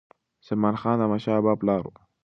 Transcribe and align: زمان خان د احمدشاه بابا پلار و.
زمان 0.47 0.75
خان 0.81 0.95
د 0.97 1.01
احمدشاه 1.03 1.43
بابا 1.45 1.53
پلار 1.61 1.81
و. 1.85 1.93